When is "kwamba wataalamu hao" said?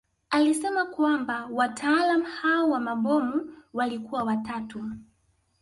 0.85-2.69